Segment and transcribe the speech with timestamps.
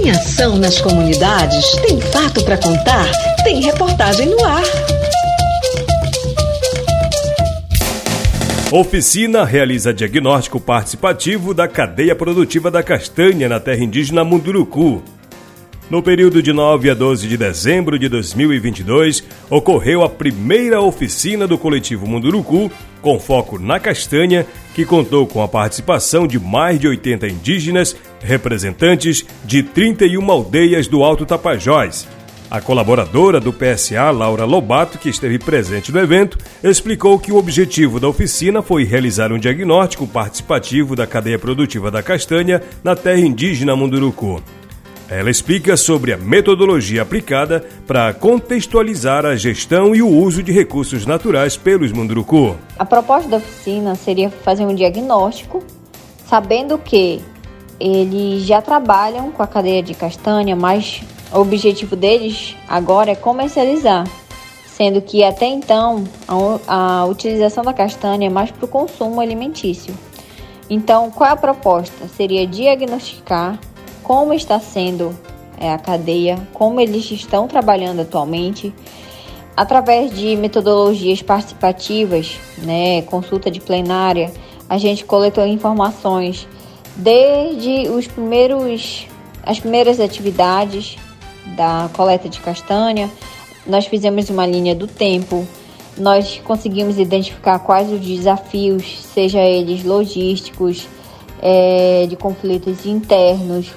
[0.00, 1.72] Tem ação nas comunidades?
[1.86, 3.04] Tem fato para contar?
[3.44, 4.62] Tem reportagem no ar.
[8.72, 15.02] Oficina realiza diagnóstico participativo da cadeia produtiva da castanha na terra indígena Munduruku.
[15.90, 21.58] No período de 9 a 12 de dezembro de 2022, ocorreu a primeira oficina do
[21.58, 22.70] coletivo Munduruku,
[23.02, 29.26] com foco na castanha, que contou com a participação de mais de 80 indígenas, representantes
[29.44, 32.06] de 31 aldeias do Alto Tapajós.
[32.48, 37.98] A colaboradora do PSA, Laura Lobato, que esteve presente no evento, explicou que o objetivo
[37.98, 43.74] da oficina foi realizar um diagnóstico participativo da cadeia produtiva da castanha na terra indígena
[43.74, 44.40] Munduruku.
[45.10, 51.04] Ela explica sobre a metodologia aplicada para contextualizar a gestão e o uso de recursos
[51.04, 52.54] naturais pelos Munduruku.
[52.78, 55.64] A proposta da oficina seria fazer um diagnóstico,
[56.28, 57.20] sabendo que
[57.80, 61.02] eles já trabalham com a cadeia de castanha, mas
[61.32, 64.06] o objetivo deles agora é comercializar,
[64.64, 66.04] sendo que até então
[66.68, 69.92] a, utilização da castanha é mais para o consumo alimentício.
[70.68, 72.06] Então, qual é a proposta?
[72.06, 73.58] Seria diagnosticar
[74.10, 75.16] como está sendo
[75.56, 78.74] é, a cadeia, como eles estão trabalhando atualmente,
[79.56, 84.32] através de metodologias participativas, né, consulta de plenária,
[84.68, 86.48] a gente coletou informações
[86.96, 89.06] desde os primeiros,
[89.44, 90.98] as primeiras atividades
[91.56, 93.08] da coleta de castanha,
[93.64, 95.46] nós fizemos uma linha do tempo,
[95.96, 100.88] nós conseguimos identificar quais os desafios, seja eles logísticos,
[101.40, 103.72] é, de conflitos internos,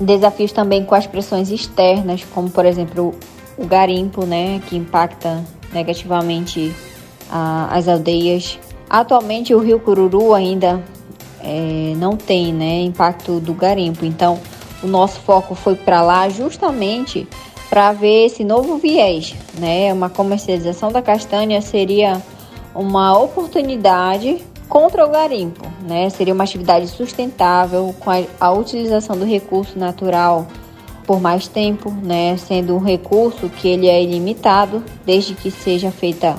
[0.00, 3.14] Desafios também com as pressões externas, como por exemplo
[3.56, 6.74] o garimpo, né, que impacta negativamente
[7.30, 8.58] a, as aldeias.
[8.90, 10.82] Atualmente o rio Cururu ainda
[11.40, 14.40] é, não tem né, impacto do garimpo, então
[14.82, 17.26] o nosso foco foi para lá justamente
[17.70, 19.92] para ver esse novo viés, né?
[19.92, 22.22] Uma comercialização da castanha seria
[22.74, 26.08] uma oportunidade contra o garimpo, né?
[26.10, 30.46] Seria uma atividade sustentável com a, a utilização do recurso natural
[31.06, 32.36] por mais tempo, né?
[32.36, 36.36] Sendo um recurso que ele é ilimitado, desde que seja feita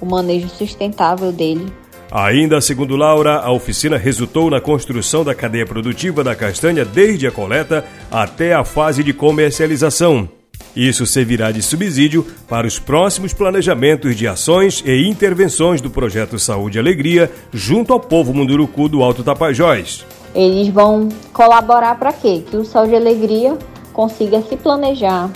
[0.00, 1.72] o manejo sustentável dele.
[2.10, 7.30] Ainda segundo Laura, a oficina resultou na construção da cadeia produtiva da castanha desde a
[7.30, 10.28] coleta até a fase de comercialização.
[10.74, 16.78] Isso servirá de subsídio para os próximos planejamentos de ações e intervenções do projeto Saúde
[16.78, 20.06] e Alegria junto ao povo munduruku do Alto Tapajós.
[20.34, 22.44] Eles vão colaborar para quê?
[22.48, 23.58] Que o Saúde e Alegria
[23.92, 25.28] consiga se planejar,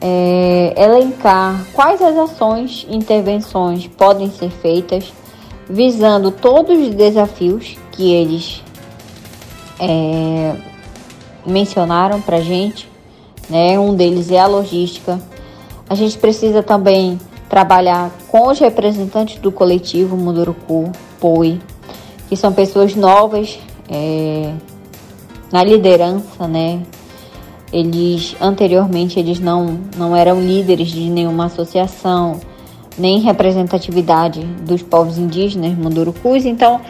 [0.00, 5.12] é, elencar quais as ações e intervenções podem ser feitas,
[5.68, 8.62] visando todos os desafios que eles
[9.80, 10.54] é,
[11.44, 12.92] mencionaram para gente
[13.48, 13.78] né?
[13.78, 15.20] Um deles é a logística.
[15.88, 21.60] A gente precisa também trabalhar com os representantes do coletivo Munduruku, POI,
[22.28, 23.58] que são pessoas novas
[23.90, 24.54] é,
[25.52, 26.80] na liderança, né?
[27.70, 32.40] Eles anteriormente eles não, não eram líderes de nenhuma associação,
[32.96, 36.80] nem representatividade dos povos indígenas Mundurucus, então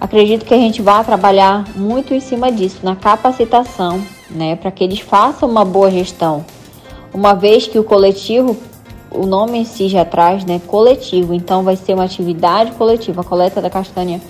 [0.00, 4.00] acredito que a gente vai trabalhar muito em cima disso, na capacitação
[4.30, 6.44] né, para que eles façam uma boa gestão.
[7.12, 8.56] Uma vez que o coletivo,
[9.10, 13.20] o nome em si já traz, né, coletivo, então vai ser uma atividade coletiva.
[13.20, 14.20] A coleta da castanha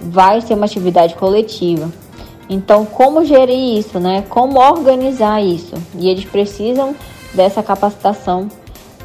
[0.00, 1.90] vai ser uma atividade coletiva.
[2.48, 4.22] Então, como gerir isso, né?
[4.28, 5.74] Como organizar isso?
[5.98, 6.94] E eles precisam
[7.32, 8.48] dessa capacitação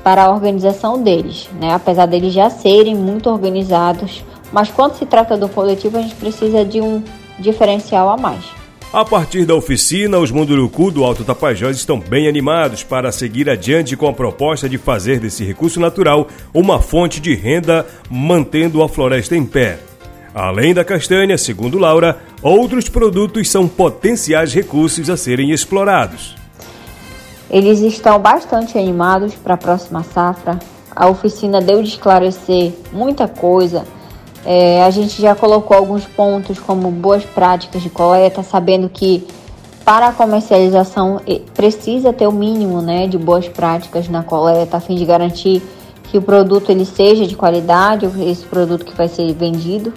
[0.04, 1.74] para a organização deles, né?
[1.74, 6.66] Apesar deles já serem muito organizados, mas quando se trata do coletivo, a gente precisa
[6.66, 7.02] de um
[7.38, 8.59] diferencial a mais.
[8.92, 13.96] A partir da oficina, os Munduruku do Alto Tapajós estão bem animados para seguir adiante
[13.96, 19.36] com a proposta de fazer desse recurso natural uma fonte de renda, mantendo a floresta
[19.36, 19.78] em pé.
[20.34, 26.36] Além da castanha, segundo Laura, outros produtos são potenciais recursos a serem explorados.
[27.48, 30.58] Eles estão bastante animados para a próxima safra.
[30.96, 33.86] A oficina deu de esclarecer muita coisa
[34.52, 39.28] é, a gente já colocou alguns pontos como boas práticas de coleta, sabendo que
[39.86, 41.22] para a comercialização
[41.54, 45.62] precisa ter o mínimo né, de boas práticas na coleta, a fim de garantir
[46.06, 49.94] que o produto ele seja de qualidade, esse produto que vai ser vendido,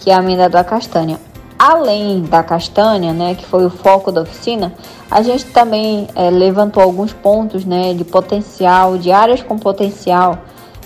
[0.00, 1.18] que é a amêndoa da castanha.
[1.58, 4.74] Além da castanha, né, que foi o foco da oficina,
[5.10, 10.36] a gente também é, levantou alguns pontos né, de potencial, de áreas com potencial,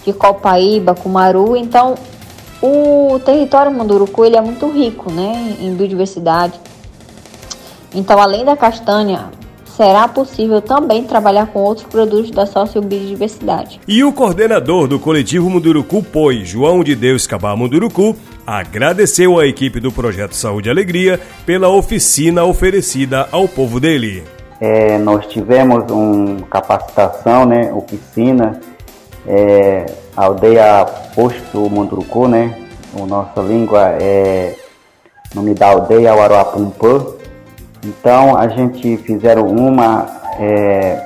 [0.04, 1.56] de Copaíba, Cumaru.
[1.56, 1.96] Então,
[2.66, 6.58] o território Munduruku ele é muito rico né, em biodiversidade.
[7.94, 9.30] Então, além da castanha
[9.76, 13.80] será possível também trabalhar com outros produtos da sociobiodiversidade.
[13.88, 18.16] E o coordenador do coletivo Munduruku Poi, João de Deus Cabá Munduruku,
[18.46, 24.22] agradeceu à equipe do Projeto Saúde e Alegria pela oficina oferecida ao povo dele.
[24.60, 28.60] É, nós tivemos uma capacitação, né, oficina,
[29.26, 32.58] é, aldeia Posto Munduruku, né,
[33.00, 34.56] a nossa língua é
[35.34, 37.06] nome da aldeia Uaruapumpã.
[37.84, 40.06] Então a gente fizeram uma
[40.38, 41.04] é,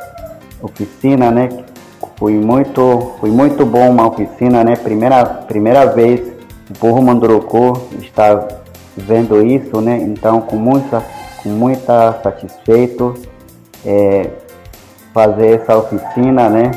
[0.63, 1.49] oficina, né,
[2.19, 6.39] foi muito, foi muito bom uma oficina, né, primeira, primeira vez
[6.71, 8.47] o povo Munduruku está
[8.95, 9.99] vendo isso, né?
[10.03, 11.03] Então, com muita,
[11.43, 13.15] com muita satisfeito
[13.87, 14.29] é,
[15.15, 16.71] fazer essa oficina, né?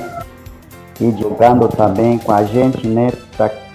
[1.01, 3.11] E jogando também com a gente, né?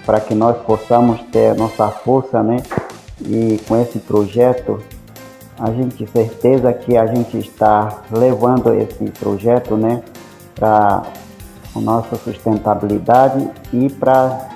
[0.05, 2.59] Para que nós possamos ter nossa força, né?
[3.21, 4.81] E com esse projeto,
[5.59, 10.03] a gente certeza que a gente está levando esse projeto, né?
[10.55, 11.03] Para
[11.75, 14.49] a nossa sustentabilidade e para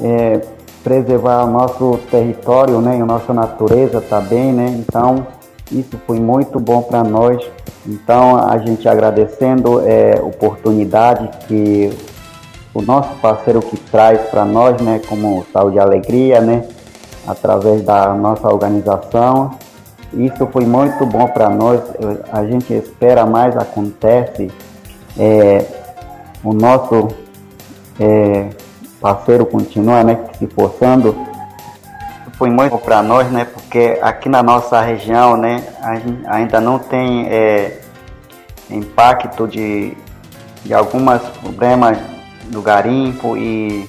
[0.00, 0.40] é,
[0.82, 4.66] preservar o nosso território, né, e a nossa natureza também, né?
[4.68, 5.26] Então,
[5.70, 7.40] isso foi muito bom para nós.
[7.86, 11.90] Então, a gente agradecendo é, a oportunidade que
[12.74, 16.64] o nosso parceiro que traz para nós, né, como Saúde e Alegria, né,
[17.26, 19.52] através da nossa organização.
[20.12, 21.80] Isso foi muito bom para nós.
[22.32, 24.50] A gente espera mais acontece.
[25.18, 25.64] É,
[26.42, 27.08] o nosso
[27.98, 28.48] é,
[29.00, 31.14] parceiro continua né, se forçando.
[32.40, 35.62] Foi muito para nós, né, porque aqui na nossa região, né,
[36.26, 37.82] ainda não tem é,
[38.70, 39.94] impacto de,
[40.64, 41.98] de alguns problemas
[42.46, 43.86] do garimpo e,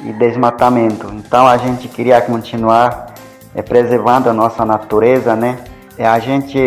[0.00, 1.10] e, desmatamento.
[1.14, 3.14] Então a gente queria continuar
[3.54, 5.60] é, preservando a nossa natureza, né?
[5.98, 6.58] E a gente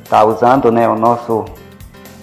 [0.00, 1.44] está usando, né, o nosso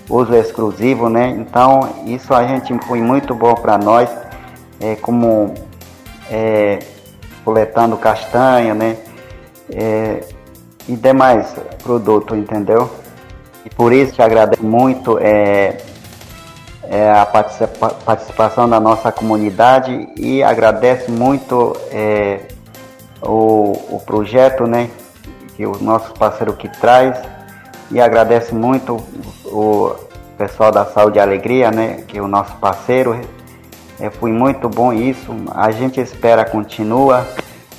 [0.10, 1.28] uso exclusivo, né?
[1.28, 4.10] Então isso a gente foi muito bom para nós
[4.80, 5.56] é, como
[6.30, 6.80] é,
[7.44, 8.98] coletando castanha, né?
[9.72, 10.24] É,
[10.88, 11.54] e demais
[11.84, 12.90] produtos, entendeu?
[13.66, 15.78] E por isso te agradeço muito é,
[16.84, 22.48] é, a participa participação da nossa comunidade e agradeço muito é,
[23.22, 24.90] o, o projeto, né?
[25.56, 27.18] Que o nosso parceiro que traz
[27.92, 28.98] e agradeço muito
[29.46, 29.94] o
[30.38, 32.04] pessoal da Saúde e Alegria, né?
[32.08, 33.20] Que é o nosso parceiro
[34.02, 35.34] é, foi muito bom isso.
[35.52, 37.28] A gente espera continua,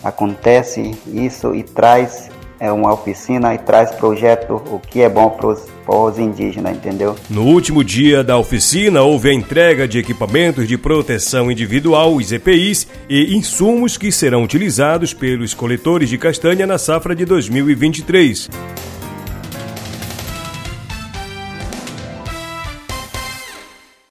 [0.03, 2.31] acontece isso e traz
[2.63, 7.17] é uma oficina e traz projeto o que é bom para os indígenas, entendeu?
[7.29, 12.87] No último dia da oficina, houve a entrega de equipamentos de proteção individual, os EPIs,
[13.11, 18.49] e insumos que serão utilizados pelos coletores de castanha na safra de 2023.